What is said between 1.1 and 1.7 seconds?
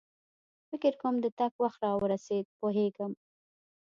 د تګ